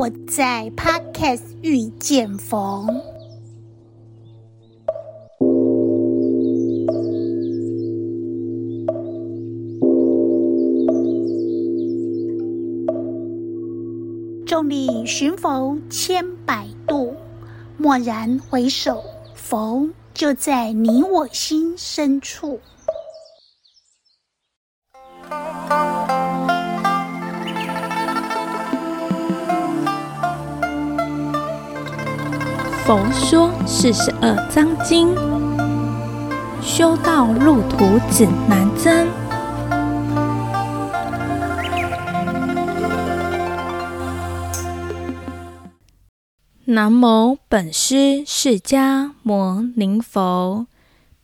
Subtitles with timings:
[0.00, 2.86] 我在 Podcast 遇见逢。
[14.46, 17.14] 众里寻佛千百度，
[17.76, 19.04] 蓦然回首，
[19.34, 22.58] 佛就在你我心深处。
[32.90, 35.14] 佛说四十二章经，
[36.60, 39.06] 修道路途指南针。
[46.64, 50.66] 南无本师释迦牟尼佛。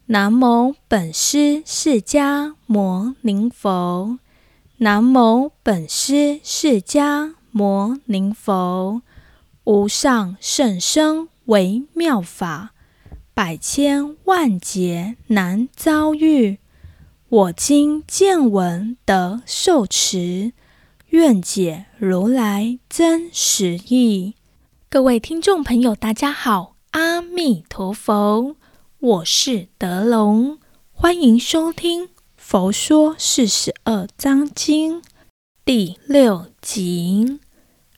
[0.05, 4.21] 南无本师释迦牟尼佛。
[4.77, 9.03] 南无本师释迦牟尼佛。
[9.65, 12.73] 无上甚深微妙法，
[13.33, 16.59] 百千万劫难遭遇。
[17.29, 20.53] 我今见闻得受持，
[21.11, 24.35] 愿解如来真实义。
[24.89, 28.57] 各位听众朋友，大家好，阿弥陀佛，
[28.99, 30.59] 我是德龙，
[30.91, 35.01] 欢迎收听《佛说四十二章经》
[35.65, 37.39] 第六集。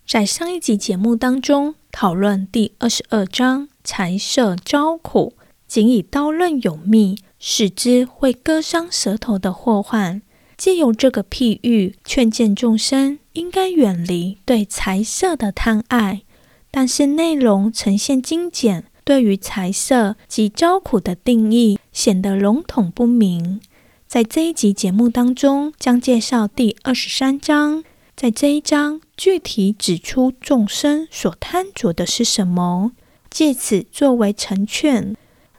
[0.09, 5.35] 在上一集节目当中，讨论第二十二章财色招苦，
[5.67, 10.23] 仅以刀刃有蜜，使之会割伤舌头的祸患。
[10.57, 16.23] 借由这个譬喻，劝谏众生应该远离对财色的贪爱。
[16.71, 23.61] 但是内容呈现精简，对于财色及招苦的定义显得笼统不明。
[24.07, 27.85] 在这一集节目当中，将介绍第二十三章。
[28.21, 32.91] 在这一章，具体指出众生所贪着的是什么，
[33.31, 35.15] 借此作为成劝。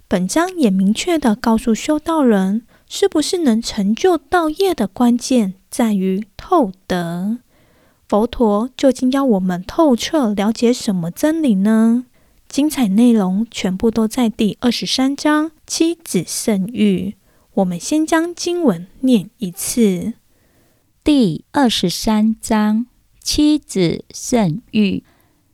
[0.10, 7.38] 本章也明确地告诉修道人，是不是能成就道业的关键在于透得。
[8.10, 12.04] 佛陀究竟要我们透彻了解什么真理呢？
[12.50, 17.16] 精彩内容全部都在第二十三章妻子胜欲。
[17.54, 20.16] 我们先将经文念一次。
[21.02, 22.86] 第二十三章：
[23.22, 25.04] 妻子胜欲。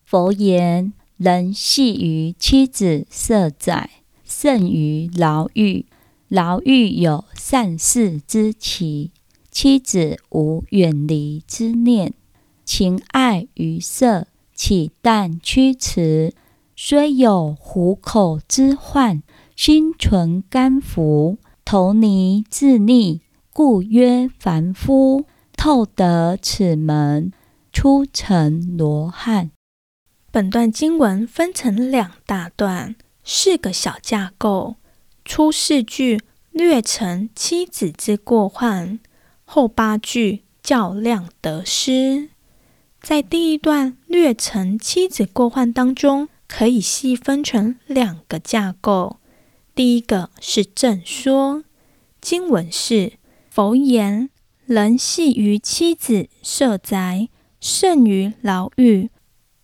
[0.04, 3.92] 佛言：人系于妻子色载，
[4.26, 5.86] 胜于牢狱。
[6.28, 9.12] 牢狱有善逝之期，
[9.52, 12.14] 妻子无远离之念。
[12.66, 16.34] 情爱于色，岂但驱驰？
[16.76, 19.22] 虽有虎口之患，
[19.56, 23.20] 心存甘伏，投泥自溺，
[23.54, 25.26] 故曰凡夫。
[25.66, 27.34] 透得此门，
[27.74, 29.50] 出成罗汉。
[30.32, 34.76] 本段经文分成两大段，四个小架构。
[35.26, 36.22] 初四句
[36.52, 39.00] 略陈妻子之过患，
[39.44, 42.30] 后八句较量得失。
[43.02, 49.18] 在第一段略陈妻子过患当中，可以细分成两个架构。
[49.74, 51.64] 第一个是正说，
[52.22, 53.14] 经文是
[53.50, 54.30] 佛言。
[54.66, 59.12] 人系于妻子设宅，胜于牢狱。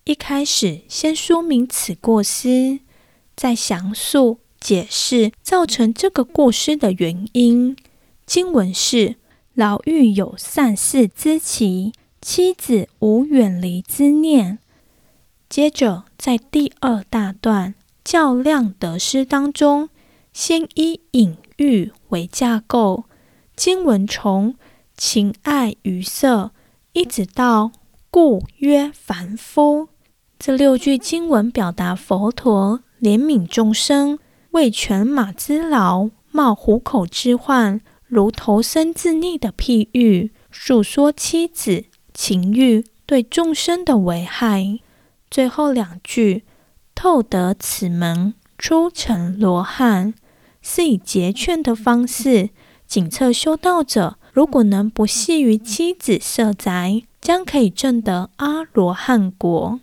[0.04, 2.78] 一开始先说明此过失，
[3.34, 7.76] 再详述解释造成这个过失的原因。
[8.24, 9.16] 经文是：
[9.54, 14.60] 牢狱有散逝之期，妻子无远离之念。
[15.48, 17.74] 接着在第二大段
[18.04, 19.88] 较量得失当中，
[20.32, 23.06] 先以隐喻为架构，
[23.56, 24.54] 经文从。
[24.96, 26.52] 情爱于色，
[26.92, 27.72] 一直到
[28.10, 29.88] 故曰凡夫。
[30.38, 34.18] 这六句经文表达佛陀怜悯众生，
[34.50, 44.78] 为犬马之劳，冒虎口之患，如投身自溺的譬喻，诉说妻子情欲对众生的危害。
[45.30, 46.44] 最后两句
[46.94, 50.12] 透得此门，出成罗汉，
[50.60, 52.50] 是以结劝的方式，
[52.86, 54.18] 警策修道者。
[54.32, 59.78] 如果能不系于妻子色宅，将可以证得阿罗汉果。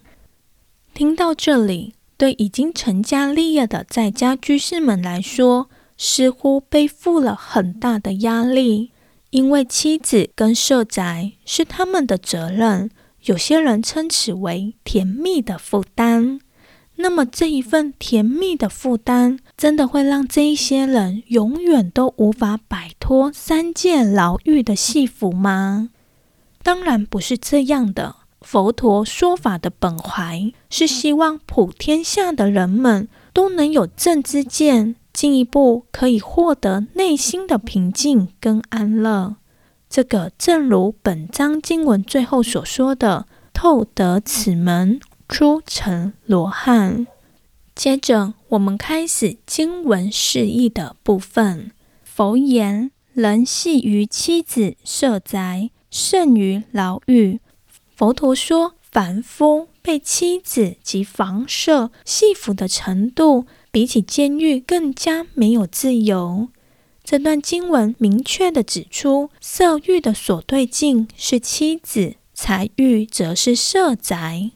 [0.96, 8.90] 听到这里，对已经成家立业的在家居士们来说，似乎背负了很大的压力，
[9.30, 12.90] 因为妻子跟色宅是他们的责任。
[13.26, 16.40] 有些人称此为甜蜜的负担。
[16.96, 25.90] 那么这一份甜蜜的负担，真的会让这一些人永远都无法摆脱三界牢狱的系缚吗？
[26.64, 28.16] 当然不是这样的。
[28.40, 39.36] 佛陀说法的本怀是希望普天下的人们都能有正知见，进一步可以获得内心的平静跟安乐。
[39.90, 47.06] 这个正如本章经文最后所说的：“透得此门，初成罗汉。”
[47.80, 51.72] 接着，我们开始经文释义的部分。
[52.04, 57.40] 佛言：“人系于妻子色宅，甚于牢狱。”
[57.96, 66.50] 佛陀说，凡夫被妻子及房舍系缚的程度，比起监狱更加没有自由。
[67.02, 74.52] 这段经文明确地指出，色欲的所对境是妻子，财欲则是色宅。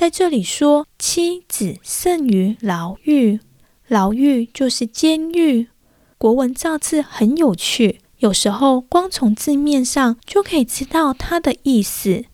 [0.00, 3.38] 在这里说，妻子甚于牢狱，
[3.86, 5.68] 牢狱就是监狱。
[6.16, 12.24] 国文造字很有趣，有时候光从字面上就可以知道它的意思。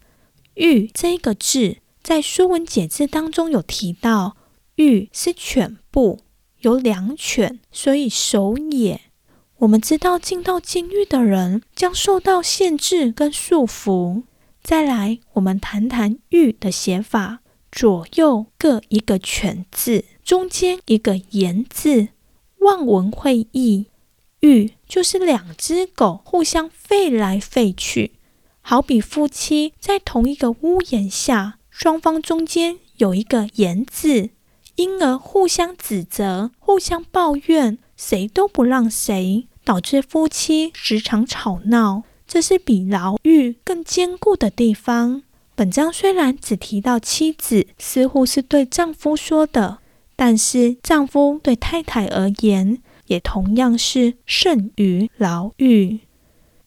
[0.54, 4.36] 狱这个字在《说文解字》当中有提到，
[4.76, 6.20] 狱是犬部，
[6.60, 9.00] 有两犬，所以守也。
[9.56, 14.22] 我们知道进到监狱的人将受到限制跟束缚。
[14.62, 17.40] 再来，我们谈谈狱的写法，
[17.76, 22.08] 左右各一个犬字，中间一个言字。
[22.60, 23.84] 望文会义，
[24.40, 28.12] 狱就是两只狗互相吠来吠去，
[28.62, 34.30] 好比夫妻在同一个屋檐下，双方中间有一个言字，
[34.76, 42.04] 因而互相指责、互相抱怨，谁都不让谁，导致夫妻时常吵闹。
[42.26, 45.22] 这是比牢狱更坚固的地方。
[45.56, 49.78] 本章虽然只提到妻子，似乎是对丈夫说的。
[50.14, 56.00] 但是，丈夫对太太而言，也同样是甚于牢狱。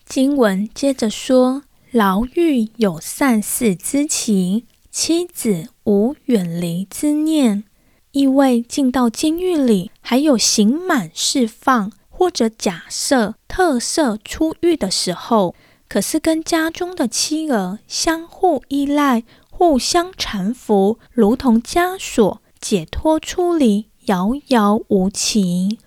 [0.05, 7.65] 经文接着说：“牢狱有善事之期，妻子无远离之念。”
[8.11, 15.53] 意味进到监狱里，还有刑满释放，或者假设特赦出狱的时候，
[15.89, 22.41] 可是跟家中的妻儿相互依赖，互相搀扶，如同枷锁。
[22.61, 25.79] 解脱出离，遥遥无期。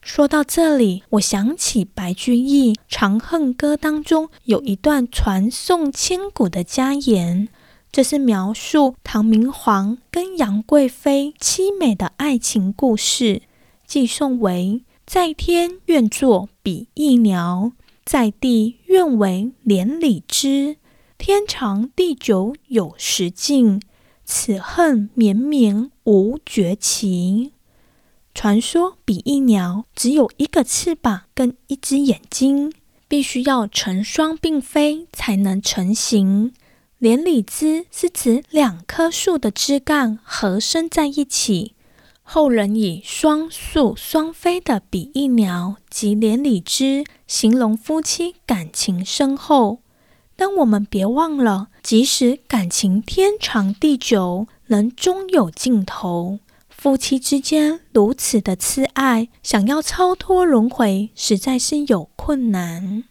[0.00, 7.48] 说到这里，我想起白居易《长恨歌》当中有一段传颂千古的佳言，
[7.92, 13.42] 这是描述唐明皇跟杨贵妃凄美的爱情故事。
[13.86, 17.72] 寄颂为：在天愿作比翼鸟，
[18.04, 20.76] 在地愿为连理枝。
[21.16, 23.80] 天长地久有时尽。
[24.26, 27.52] 此恨绵绵无绝期。
[28.32, 32.72] 传说比翼鸟只有一个翅膀跟一只眼睛，
[33.06, 36.54] 必须要成双并飞才能成行。
[36.96, 41.73] 连理枝是指两棵树的枝干合生在一起，
[42.26, 49.78] 后人以双宿双飞的比翼鸟及连理枝形容夫妻感情深厚。
[50.34, 63.04] 但我们别忘了，即使感情天长地久，能终有尽头，夫妻之间如此的痴爱，想要超脱轮回，实在是有困难。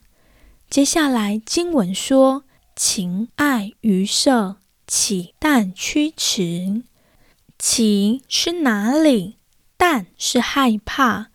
[0.70, 2.44] 接下来经文说
[2.76, 6.82] ：“情爱于色，岂但驱驰？
[7.66, 9.38] 岂是哪里？
[9.78, 11.28] 但是害怕。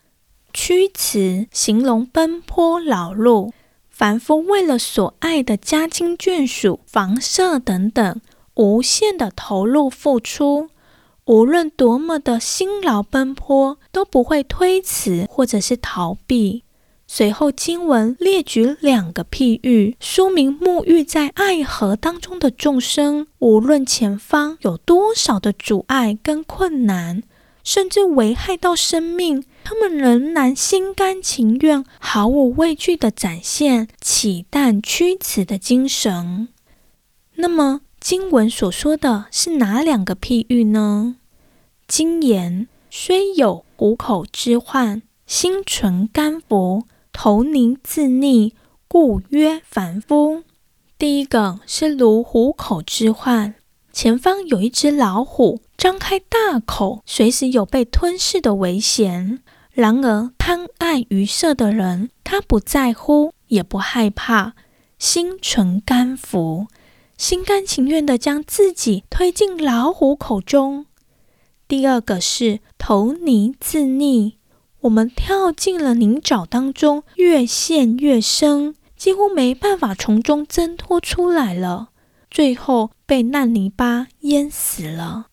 [0.53, 3.53] 屈词形容奔波劳碌。”
[3.89, 8.21] 凡夫为了所爱的家亲眷属、房舍等等，
[8.57, 10.69] 无限的投入付出，
[11.25, 16.63] 无论多么的辛劳奔波，都不会推辞或者是逃避。
[17.11, 27.23] 随后经文列举两个譬喻，说明沐浴在爱河当中的众生，无论前方有多少的阻碍跟困难。
[27.65, 36.49] 甚至危害到生命，他们仍然心甘情愿、毫无畏惧地展现岂但驱驰的精神。
[37.35, 41.17] 那么，经文所说的是哪两个譬喻呢？
[41.87, 46.85] 经言虽有虎口之患，心存甘伏，
[47.21, 48.53] 头泥自溺，
[48.87, 50.45] 故曰凡夫。
[50.97, 53.57] 第一个是如虎口之患，
[53.93, 55.61] 前方有一只老虎。
[55.77, 59.41] 张开大口，随时有被吞噬的危险。
[59.73, 64.55] 然而，贪爱于色的人，他不在乎，也不害怕，
[65.01, 66.69] 心存甘服，
[67.17, 70.87] 心甘情愿地将自己推进老虎口中。
[71.67, 74.35] 第二个是投泥自溺，
[74.83, 81.89] 我们跳进了泥沼当中，越陷越深，几乎没办法从中挣脱出来了。
[82.31, 85.27] 最后被烂泥巴淹死了。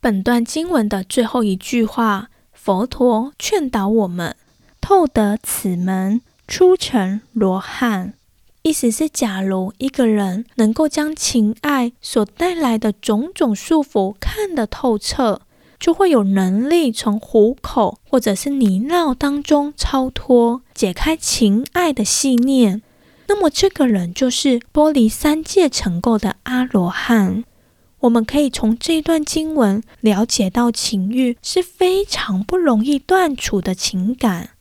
[0.00, 4.34] 本段经文的最后一句话，佛陀劝导我们：
[4.80, 8.14] 透得此门，出成罗汉。
[8.62, 15.42] 意思是，假如一个人能够将情爱所带来的种种束缚看得透彻，
[15.84, 22.80] 就会有能力从虎口或者是泥淖当中超脱，解开情爱的系念。
[23.28, 27.44] 那么，这个人就是脱离三界尘垢的阿罗汉。
[27.98, 34.52] 我们可以从这段经文了解到，情欲是非常不容易断除的情感。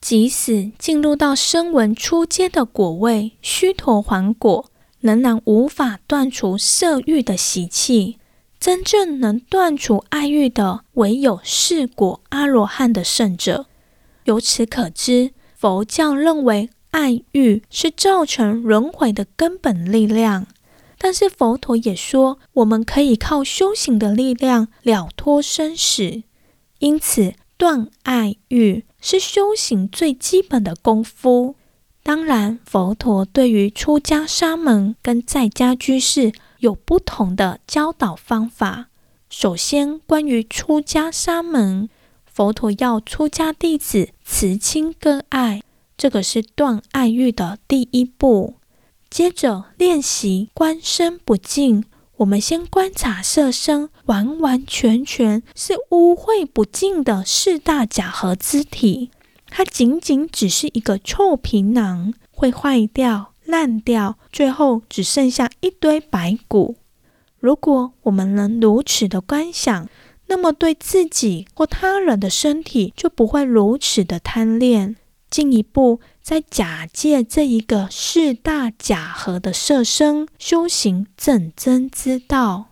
[0.00, 8.18] 即使进入到声闻初阶的果位须陀洹果，仍然无法断除色欲的习气。
[8.64, 13.66] 真正能断除爱欲的，唯有是果阿罗汉的圣者。
[14.24, 20.46] 由此可知，佛教认为爱欲是造成轮回的根本力量。
[20.96, 26.22] 但是佛陀也说，我们可以靠修行的力量了脱生死。
[26.78, 31.56] 因此，断爱欲是修行最基本的功夫。
[32.02, 36.32] 当然，佛陀对于出家沙门跟在家居士，
[36.64, 38.86] 有不同的教导方法。
[39.28, 41.90] 首先，关于出家沙门，
[42.24, 45.62] 佛陀要出家弟子慈亲割爱，
[45.98, 48.54] 这个是断爱欲的第一步。
[49.10, 51.84] 接着练习观身不净，
[52.16, 59.10] 我们先观察色身完完全全是污秽不净的四大假合之体，
[59.48, 63.33] 它仅仅只是一个臭皮囊，会坏掉。
[63.44, 66.76] 烂掉，最后只剩下一堆白骨。
[67.38, 69.88] 如果我们能如此的观想，
[70.26, 74.96] 那么对自己或他人的身体就不会如此的贪恋。
[75.30, 82.66] 进一步，在假借这一个四大假合的色身修行正真之道。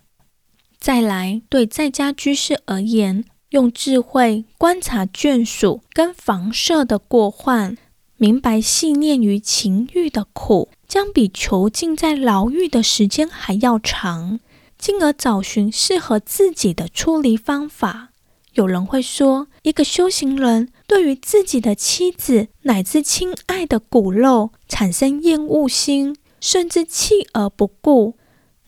[0.79, 7.77] 再来，对在家居士而言，用智慧观察眷属跟房舍的过患。
[8.23, 14.39] 明白系念于情欲的苦，将比囚禁在牢狱的时间还要长，
[14.79, 18.11] 进而找寻适合自己的出离方法。
[18.53, 28.15] 有人会说，一个修行人对于自己的妻子乃至亲爱的骨肉产生厌恶心，甚至弃而不顾，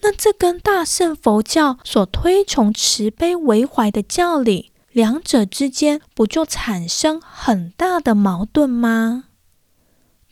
[0.00, 9.26] 那这跟大圣佛教所推崇慈悲为怀的教理，两者之间不就产生很大的矛盾吗？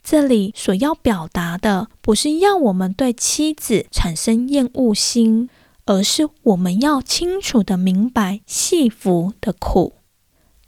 [0.03, 5.49] 这里所要表达的，不是要我们对妻子产生厌恶心，
[5.87, 9.95] 而是我们要清楚地明白系缚的苦，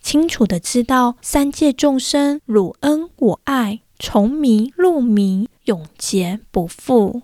[0.00, 7.22] 清楚地知道三界众生汝恩我爱，从迷入迷，永劫不复。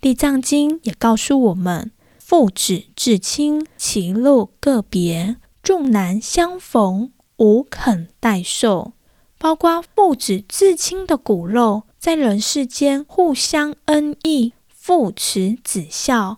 [0.00, 8.92] 地藏经也告诉我们，父子至亲，其路各别，众难相逢，无肯代受。
[9.40, 16.36] 包括父子至亲的骨肉，在人世间互相恩义，父慈子孝。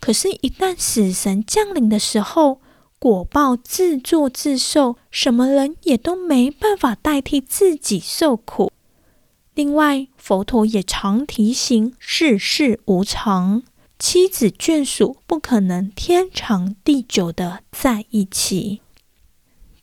[0.00, 2.60] 可是，一旦死神降临的时候，
[2.98, 8.72] 果报自作自受，什么人也都没办法代替自己受苦。
[9.54, 13.62] 另外，佛陀也常提醒世事无常，
[13.96, 18.80] 妻子眷属不可能天长地久的在一起。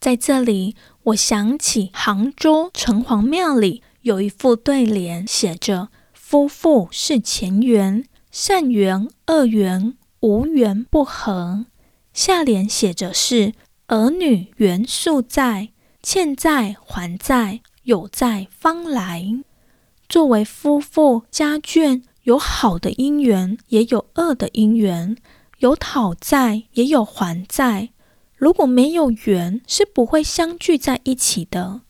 [0.00, 0.76] 在这里，
[1.08, 11.64] 我想起杭州城隍庙里有一副对联，写着“夫妇是前缘，善缘恶缘无缘不和”。
[12.12, 13.54] 下联写着是
[13.88, 15.70] “儿女缘素在，
[16.02, 19.24] 欠债还债，有债方来”。
[20.10, 25.16] 作为夫妇家眷，有好的姻缘，也有恶的姻缘，
[25.60, 27.90] 有讨债，也有还债。
[28.38, 31.80] 如果没有缘，是不会相聚在一起的。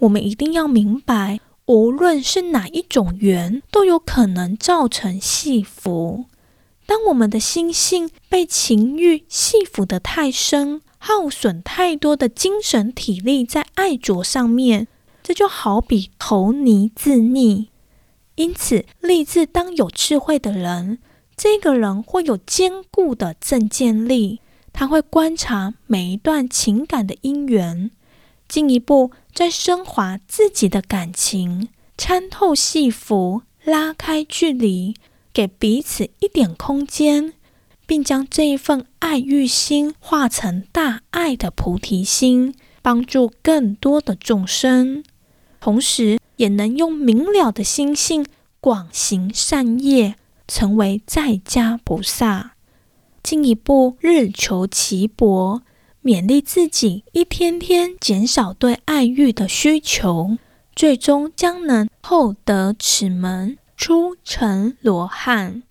[0.00, 6.26] 我们一定要明白，无论是哪一种缘，都有可能造成系缚。
[6.84, 14.86] 当我们的心性被情欲系缚得太深，耗损太多的精神体力在爱着上面，
[15.22, 17.68] 这就好比投泥自溺。
[18.34, 20.98] 因此，立志当有智慧的人，
[21.34, 24.40] 这个人会有坚固的正见力。
[24.78, 27.90] 他会观察每一段情感的因缘，
[28.46, 34.94] 进一步再升华自己的感情，参透戏服，拉开距离，
[35.32, 37.32] 给彼此一点空间，
[37.86, 45.02] 并将这一份爱欲心化成大爱的菩提心，帮助更多的众生，
[45.58, 48.26] 同时也能用明了的心性
[48.60, 50.16] 广行善业，
[50.46, 52.55] 成为在家菩萨，
[53.26, 55.60] 进一步日求其薄，
[56.00, 60.38] 勉励自己一天天减少对爱欲的需求，
[60.76, 65.64] 最终将能厚德此门，出成罗汉。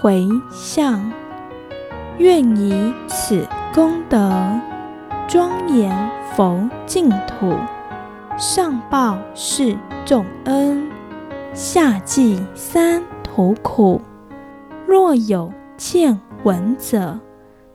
[0.00, 1.12] 回向，
[2.18, 3.44] 愿以此
[3.74, 4.30] 功德，
[5.26, 7.56] 庄严佛净土，
[8.36, 10.88] 上报四重恩，
[11.54, 14.00] 下济三途苦。
[14.86, 17.18] 若有见闻者，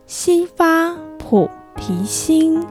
[0.06, 2.64] 悉发菩提心，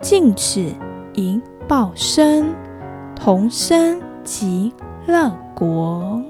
[0.00, 0.72] 尽此
[1.12, 2.54] 一报身，
[3.16, 4.72] 同生极
[5.06, 6.22] 乐国。